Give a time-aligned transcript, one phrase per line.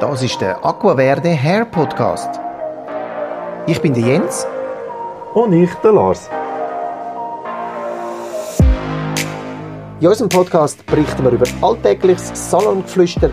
[0.00, 2.40] Das ist der Aquaverde Hair Podcast.
[3.66, 4.46] Ich bin der Jens.
[5.34, 6.30] Und ich, der Lars.
[10.00, 13.28] In unserem Podcast berichten wir über alltägliches Salongeflüster,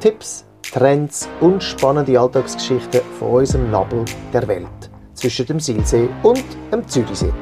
[0.00, 6.88] Tipps, Trends und spannende Alltagsgeschichten von unserem Nabel der Welt zwischen dem Silsee und dem
[6.88, 7.34] Zürichsee.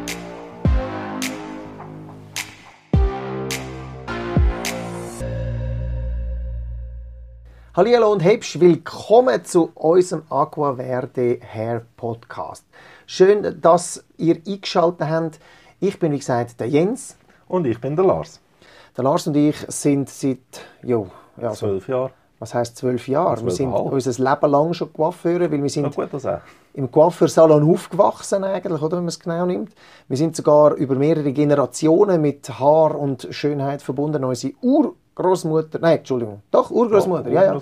[7.76, 12.64] Hallo und herzlich willkommen zu unserem Aqua Verde Hair Podcast.
[13.04, 15.40] Schön, dass ihr eingeschaltet habt.
[15.80, 17.16] Ich bin, wie gesagt, der Jens.
[17.48, 18.40] Und ich bin der Lars.
[18.96, 20.38] Der Lars und ich sind seit
[20.84, 22.10] jo, ja, so, Zwölf Jahre.
[22.38, 23.42] was heißt zwölf Jahre?
[23.42, 26.10] Wir sind unser Leben lang schon Coiffeure, weil wir sind gut,
[26.74, 29.74] im Coiffeursalon aufgewachsen eigentlich, oder, wenn man es genau nimmt.
[30.06, 34.22] Wir sind sogar über mehrere Generationen mit Haar und Schönheit verbunden.
[34.22, 34.52] Unsere
[35.16, 37.60] Urgroßmutter, nein, Entschuldigung, doch Urgroßmutter, ja, ja.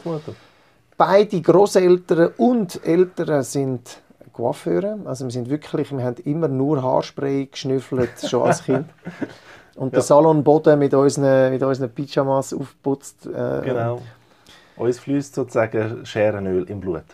[0.96, 4.00] Beide Großeltern und Eltern sind
[4.32, 4.98] Coiffeure.
[5.04, 8.86] Also wir sind wirklich, wir haben immer nur Haarspray geschnüffelt, schon als Kind.
[9.76, 13.26] Und der Salonboden mit unseren, mit unseren Pyjamas aufgeputzt.
[13.26, 14.00] Äh, Genau.
[14.76, 17.04] Uns fließt sozusagen Scherenöl im Blut.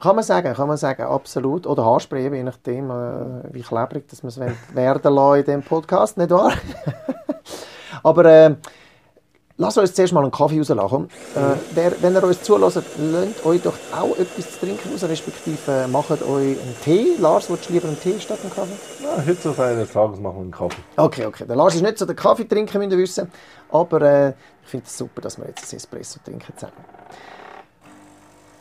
[0.00, 1.66] Kann man sagen, kann man sagen, absolut.
[1.66, 4.38] Oder Haarspray, je nachdem, äh, wie klebrig dass wir es
[4.74, 6.52] werden lassen in diesem Podcast, nicht wahr?
[8.04, 8.54] Aber äh,
[9.58, 11.08] lasst uns zuerst mal einen Kaffee rauslachen.
[11.34, 15.72] Äh, der, wenn ihr uns zulässt, lasst euch doch auch etwas zu trinken raus, respektive
[15.72, 17.16] äh, macht euch einen Tee.
[17.18, 18.72] Lars, willst du lieber einen Tee statt einen Kaffee?
[19.02, 20.82] Ja, heute auf eines Tages machen wir einen Kaffee.
[20.96, 21.44] Okay, okay.
[21.46, 23.30] Der Lars ist nicht so der Kaffee trinken, müsst ihr wissen.
[23.70, 24.28] Aber äh,
[24.62, 26.72] ich finde es super, dass wir jetzt ein Espresso trinken zusammen.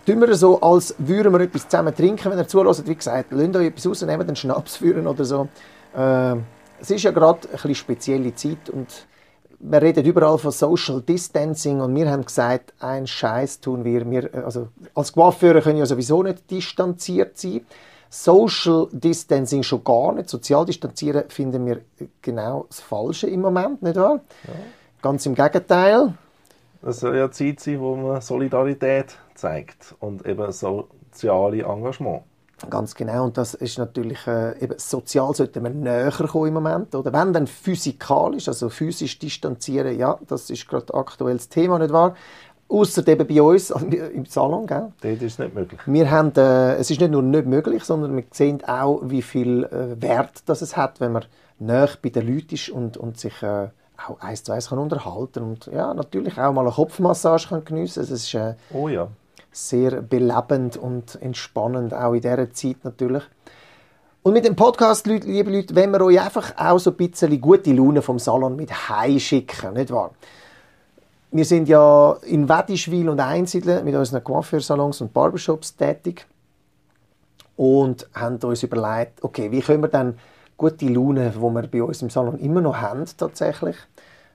[0.05, 2.87] Tun wir so, als würden wir etwas zusammen trinken, wenn ihr zulässt.
[2.87, 5.47] Wie gesagt, lasst euch etwas rausnehmen, den Schnaps führen oder so.
[5.95, 6.35] Äh,
[6.79, 8.87] es ist ja gerade eine spezielle Zeit und
[9.59, 14.09] wir reden überall von Social Distancing und wir haben gesagt, ein Scheiß tun wir.
[14.09, 17.61] wir äh, also als Coiffeure können ja sowieso nicht distanziert sein.
[18.09, 20.29] Social Distancing schon gar nicht.
[20.29, 21.81] Sozial distanzieren finden wir
[22.21, 24.21] genau das Falsche im Moment, nicht wahr?
[25.01, 26.13] Ganz im Gegenteil.
[26.81, 32.23] Es soll ja Zeit sein, wo man Solidarität zeigt und eben soziale Engagement.
[32.69, 33.25] Ganz genau.
[33.25, 36.95] Und das ist natürlich, äh, eben sozial sollten wir näher kommen im Moment.
[36.95, 41.93] Oder wenn dann physikalisch, also physisch distanzieren, ja, das ist gerade aktuell das Thema, nicht
[41.93, 42.15] wahr?
[42.69, 44.91] Außer eben bei uns also im Salon, gell?
[45.01, 45.79] Dort ist es nicht möglich.
[45.85, 49.63] Wir haben, äh, es ist nicht nur nicht möglich, sondern wir sehen auch, wie viel
[49.65, 51.25] äh, Wert das es hat, wenn man
[51.59, 53.67] näher bei den Leuten ist und, und sich äh,
[53.97, 58.03] auch eins zu eins kann unterhalten und ja, natürlich auch mal eine Kopfmassage kann geniessen.
[58.03, 59.07] Es ist äh, Oh ja.
[59.57, 63.23] Sehr belebend und entspannend, auch in dieser Zeit natürlich.
[64.21, 67.73] Und mit dem Podcast, liebe Leute, wenn wir euch einfach auch so ein bisschen gute
[67.73, 70.11] Laune vom Salon mit heimschicken, nicht wahr?
[71.31, 76.25] Wir sind ja in Wettischwil und Einsiedeln mit unseren Coiffeursalons und Barbershops tätig
[77.55, 80.19] und haben uns überlegt, okay, wie können wir dann
[80.55, 83.75] gute Laune, die wir bei uns im Salon immer noch haben, tatsächlich.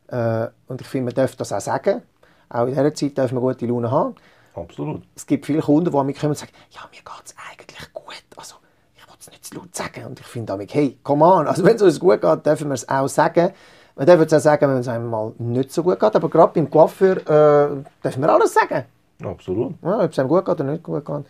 [0.08, 2.02] Äh, und ich finde, man darf das auch sagen.
[2.48, 4.14] Auch in dieser Zeit darf man gute Laune haben.
[4.54, 5.02] Absolut.
[5.14, 8.22] Es gibt viele Kunden, die mich kommen und sagen, ja, mir geht es eigentlich gut.
[8.36, 8.56] Also,
[8.94, 10.06] ich will es nicht zu laut sagen.
[10.06, 11.46] Und ich finde damit, hey, come on.
[11.46, 13.52] Also, wenn es uns gut geht, dürfen wir es auch sagen.
[13.96, 16.16] Wir dürfen es auch sagen, wenn es einem mal nicht so gut geht.
[16.16, 18.84] Aber gerade beim Coiffeur äh, dürfen wir alles sagen.
[19.22, 19.74] Absolut.
[19.82, 21.24] Ja, ob es einem gut geht oder nicht gut geht.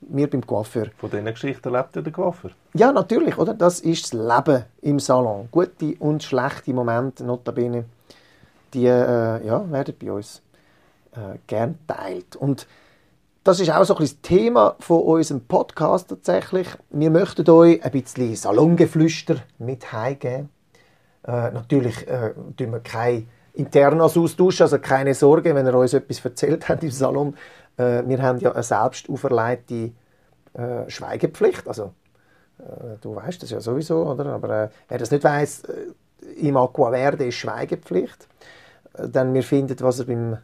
[0.00, 0.86] Wir beim Coiffeur.
[0.98, 2.50] Von diesen Geschichten lebt ja der Coiffeur.
[2.74, 3.54] Ja, natürlich, oder?
[3.54, 5.48] Das ist das Leben im Salon.
[5.50, 7.84] Gute und schlechte Momente, notabene,
[8.74, 10.42] die äh, ja, werden bei uns
[11.12, 12.36] äh, gern teilt.
[12.36, 12.66] Und
[13.44, 16.68] das ist auch so ein bisschen das Thema von unserem Podcast tatsächlich.
[16.90, 20.48] Wir möchten euch ein bisschen Salongeflüster mit heimgeben.
[21.26, 26.24] Äh, natürlich äh, tun wir kein internes austauschen, also keine Sorge, wenn ihr uns etwas
[26.24, 27.36] erzählt habt im Salon.
[27.76, 29.92] Äh, wir haben ja eine selbst auferlegte
[30.54, 31.66] äh, Schweigepflicht.
[31.66, 31.92] Also,
[32.58, 34.26] äh, du weißt das ja sowieso, oder?
[34.26, 38.28] Aber äh, wer das nicht weiß, äh, im Aquaverde ist Schweigepflicht.
[38.98, 40.38] Denn wir finden, was, er beim,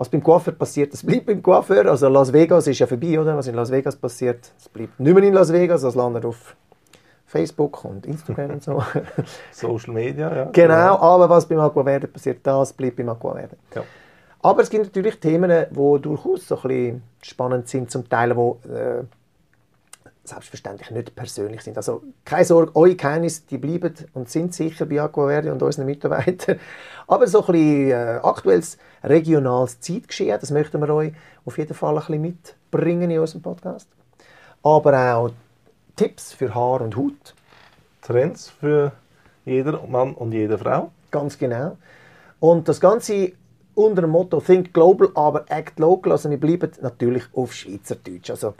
[0.00, 1.84] was beim Coiffeur passiert, das bleibt beim Coiffeur.
[1.84, 3.36] Also Las Vegas ist ja vorbei, oder?
[3.36, 6.56] Was in Las Vegas passiert, das bleibt nicht mehr in Las Vegas, das landet auf
[7.26, 8.82] Facebook und Instagram und so.
[9.52, 10.44] Social Media, ja.
[10.46, 13.58] genau, aber was beim Aquaverde passiert, das bleibt beim Aquaverde.
[13.74, 13.82] Ja.
[14.40, 18.72] Aber es gibt natürlich Themen, die durchaus so ein bisschen spannend sind, zum Teil, die
[18.72, 19.04] äh,
[20.30, 21.76] selbstverständlich nicht persönlich sind.
[21.76, 26.58] Also keine Sorge, eure Geheimnisse, die bleiben und sind sicher bei Aquaverde und unseren Mitarbeitern.
[27.06, 31.12] Aber so ein bisschen äh, aktuelles regionales Zeitgeschehen, das möchten wir euch
[31.44, 33.88] auf jeden Fall ein bisschen mitbringen in unserem Podcast.
[34.62, 35.30] Aber auch
[35.96, 37.34] Tipps für Haar und Haut,
[38.02, 38.92] Trends für
[39.44, 40.90] jeder Mann und jede Frau.
[41.10, 41.76] ganz genau.
[42.38, 43.32] Und das Ganze
[43.74, 46.12] unter dem Motto Think Global, aber Act Local.
[46.12, 48.30] Also wir bleiben natürlich auf Schweizerdeutsch.
[48.30, 48.54] Also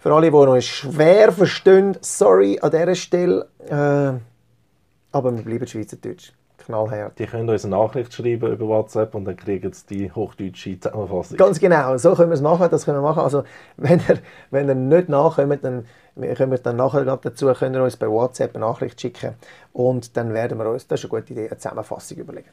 [0.00, 4.18] für alle, die noch schwer verstehen, sorry an dieser Stelle, äh,
[5.12, 6.32] aber wir bleiben Schweizerdeutsch.
[6.56, 7.18] Knallhart.
[7.18, 11.36] Die können uns eine Nachricht schreiben über WhatsApp und dann kriegen sie die hochdeutsche Zusammenfassung.
[11.36, 13.22] Ganz genau, so können wir es machen, das können wir machen.
[13.22, 13.44] Also
[13.76, 14.18] wenn ihr,
[14.50, 15.86] wenn ihr nicht nachkommt, dann
[16.16, 19.34] können wir dann nachher dazu können wir uns bei WhatsApp eine Nachricht schicken
[19.72, 22.50] und dann werden wir uns, das ist eine gute Idee, eine Zusammenfassung überlegen.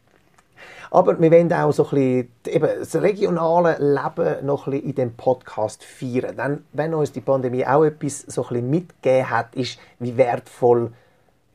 [0.92, 4.96] Aber wir wollen auch so ein bisschen eben das regionale Leben noch ein bisschen in
[4.96, 6.38] dem Podcast feiern.
[6.38, 10.92] Denn wenn uns die Pandemie auch etwas so ein bisschen mitgegeben hat, ist, wie wertvoll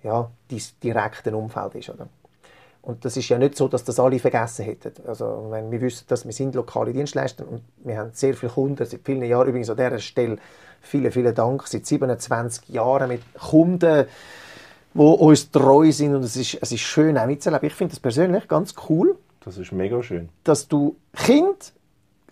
[0.03, 1.91] ja, dein direkte Umfeld ist.
[1.91, 2.09] Oder?
[2.83, 4.93] Und das ist ja nicht so, dass das alle vergessen hätten.
[5.07, 8.85] Also, wenn wir wissen, dass wir sind lokale Dienstleister und wir haben sehr viele Kunden,
[8.85, 10.39] seit vielen Jahren übrigens an dieser Stelle
[10.81, 14.07] vielen, vielen Dank, seit 27 Jahren mit Kunden,
[14.95, 17.67] die uns treu sind und es ist, es ist schön auch mitzuleben.
[17.67, 19.17] Ich finde das persönlich ganz cool.
[19.45, 20.29] Das ist mega schön.
[20.45, 21.73] Dass du Kind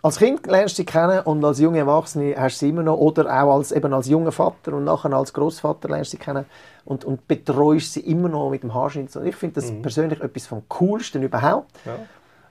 [0.03, 2.97] als Kind lernst du sie kennen und als junge Erwachsene hast du sie immer noch
[2.97, 6.47] oder auch als, eben als junger Vater und nachher als Großvater lernst du sie kennen
[6.87, 9.15] und, und betreust sie immer noch mit dem Haarschnitt.
[9.15, 9.83] ich finde das mhm.
[9.83, 11.71] persönlich etwas vom Coolsten überhaupt.
[11.85, 11.99] Ja.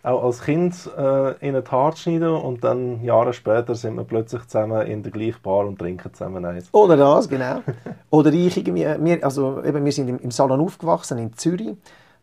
[0.02, 4.44] Auch als Kind äh, in ein Haar schneiden und dann Jahre später sind wir plötzlich
[4.48, 6.70] zusammen in der gleichen Bar und trinken zusammen eins.
[6.72, 7.62] Oder das, genau.
[8.10, 11.76] oder ich irgendwie, wir, also eben, wir sind im, im Salon aufgewachsen in Zürich.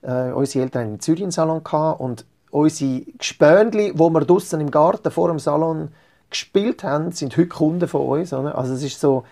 [0.03, 4.59] Äh, unsere Eltern hatten in Zürich einen Salon gehabt und unsere Gespönli, die wir draußen
[4.61, 5.89] im Garten vor dem Salon
[6.31, 8.33] gespielt haben, sind heute Kunden von uns.
[8.33, 8.57] Oder?
[8.57, 9.25] Also es ist so,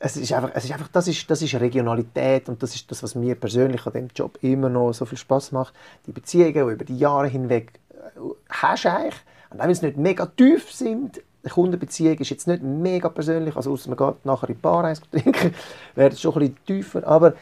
[0.00, 3.02] es ist einfach, es ist einfach das, ist, das ist Regionalität und das ist das,
[3.02, 5.74] was mir persönlich an dem Job immer noch so viel Spaß macht.
[6.06, 9.16] Die Beziehungen, die über die Jahre hinweg äh, hast eigentlich,
[9.50, 13.56] und auch wenn sie nicht mega tief sind, die Kundenbeziehung ist jetzt nicht mega persönlich,
[13.56, 15.54] also außer man geht nachher in die Bar eins trinken,
[15.94, 17.34] wäre es schon ein bisschen tiefer, aber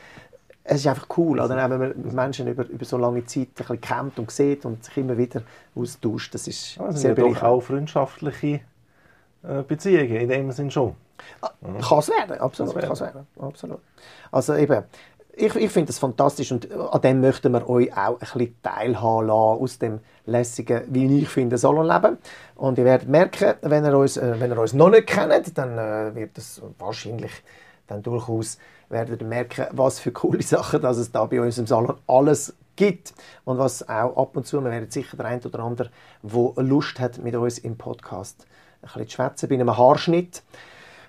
[0.65, 1.57] es ist einfach cool, oder?
[1.57, 4.85] wenn man mit Menschen über, über so lange Zeit ein bisschen kennt und sieht und
[4.85, 5.43] sich immer wieder
[5.75, 6.35] austauscht.
[6.35, 8.61] Das ist also sehr doch auch freundschaftliche
[9.45, 10.97] äh, Beziehungen in dem Sinn schon.
[11.41, 12.79] Ah, kann es werden, absolut.
[12.79, 13.27] Kann's werden.
[13.41, 13.81] absolut.
[14.31, 14.85] Also eben,
[15.39, 19.27] ich, ich finde das fantastisch und an dem möchten wir euch auch ein bisschen teilhaben
[19.27, 22.19] lassen, aus dem lässigen, wie ich finde, Salonleben.
[22.55, 25.77] Und ihr werdet merken, wenn ihr uns, äh, wenn ihr uns noch nicht kennt, dann
[25.77, 27.33] äh, wird das wahrscheinlich
[27.87, 28.59] dann durchaus
[28.89, 32.55] werdet ihr merken, was für coole Sachen dass es da bei uns im Salon alles
[32.77, 33.15] gibt
[33.45, 35.91] und was auch ab und zu, wir werden sicher der ein oder andere,
[36.23, 38.47] der Lust hat, mit uns im Podcast
[38.83, 40.43] ein bisschen zu schwätzen, bei einem Haarschnitt,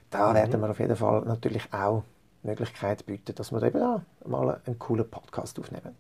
[0.10, 0.36] da mhm.
[0.36, 2.04] werden wir auf jeden Fall natürlich auch
[2.44, 5.96] die Möglichkeit bieten, dass wir eben auch mal einen coolen Podcast aufnehmen.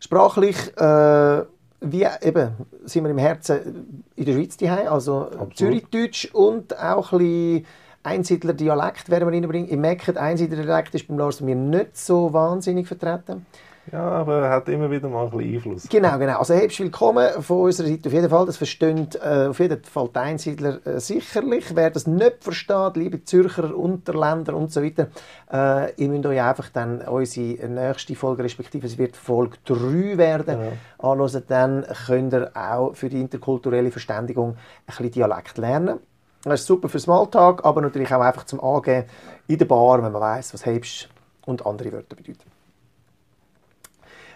[0.00, 1.44] Sprachlich äh,
[1.80, 2.52] wie eben
[2.84, 7.66] sind wir im Herzen in der Schweiz daheim, also Zürichdeutsch und auch ein bisschen
[8.02, 9.70] Einsiedler Dialekt werden wir reinbringen.
[9.70, 13.46] Ich merke, der Einsiedler Dialekt ist beim Lars mir nicht so wahnsinnig vertreten.
[13.92, 15.88] Ja, aber er hat immer wieder mal ein bisschen Einfluss.
[15.90, 16.38] Genau, genau.
[16.38, 18.46] Also herzlich willkommen von unserer Seite auf jeden Fall.
[18.46, 21.76] Das verstehen äh, auf jeden Fall die Einsiedler äh, sicherlich.
[21.76, 25.08] Wer das nicht versteht, liebe Zürcher, Unterländer und so weiter,
[25.52, 30.58] äh, ihr müsst euch einfach dann unsere nächste Folge, respektive es wird Folge 3 werden,
[30.60, 30.72] ja.
[31.10, 31.42] anhören.
[31.46, 34.56] Dann könnt ihr auch für die interkulturelle Verständigung ein
[34.86, 35.98] bisschen Dialekt lernen.
[36.42, 39.04] Das ist super für Smalltalk, aber natürlich auch einfach zum Angehen
[39.46, 41.08] in der Bar, wenn man weiß, was hebst
[41.44, 42.53] und andere Wörter bedeuten.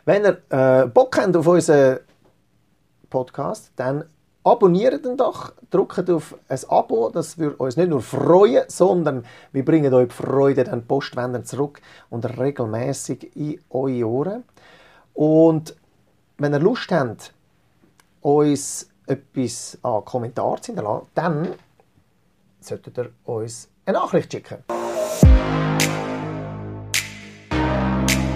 [0.05, 2.01] Wenn ihr äh, Bock habt auf unseren
[3.11, 4.05] Podcast, dann
[4.45, 9.65] abonniert ihn doch, drückt auf ein Abo, das würde uns nicht nur freuen, sondern wir
[9.65, 11.81] bringen euch die Freude dann postwendend zurück
[12.11, 14.45] und regelmäßig in eure Ohren.
[15.15, 15.75] Und
[16.39, 17.35] wenn ihr Lust habt,
[18.21, 21.55] uns etwas an Kommentaren zu hinterlassen, dann
[22.61, 24.65] solltet ihr uns eine Nachricht schicken.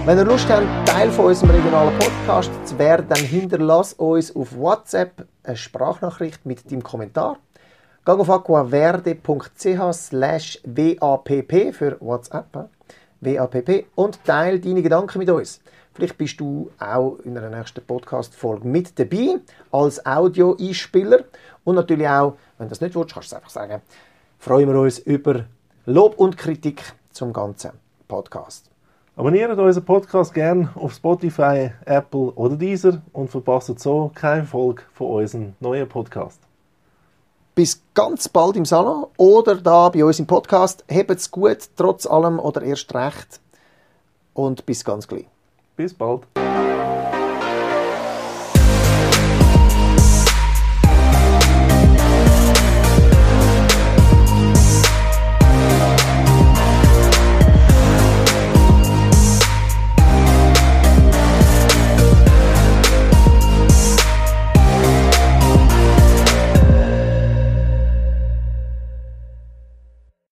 [0.04, 4.56] Wenn ihr Lust habt, Teil von unserem regionalen Podcast zu werden, dann hinterlasst uns auf
[4.56, 7.36] WhatsApp eine Sprachnachricht mit deinem Kommentar.
[8.04, 12.68] Geh auf aquaverde.ch slash WAPP für WhatsApp.
[13.20, 15.60] WAPP und teile deine Gedanken mit uns.
[15.94, 19.36] Vielleicht bist du auch in einer nächsten Podcast-Folge mit dabei
[19.70, 21.20] als Audio-Einspieler
[21.62, 23.80] und natürlich auch, wenn du das nicht willst, kannst du es einfach sagen,
[24.40, 25.44] freuen wir uns über
[25.86, 26.82] Lob und Kritik
[27.12, 27.70] zum ganzen
[28.08, 28.71] Podcast.
[29.14, 35.08] Abonniert unseren Podcast gerne auf Spotify, Apple oder Deezer und verpasst so keine Folge von
[35.08, 36.40] unserem neuen Podcast.
[37.54, 40.82] Bis ganz bald im Salon oder da bei uns im Podcast.
[40.90, 43.40] Habt's gut, trotz allem oder erst recht.
[44.32, 45.26] Und bis ganz gleich.
[45.76, 46.22] Bis bald.